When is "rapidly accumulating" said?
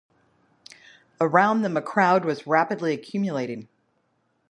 2.47-3.67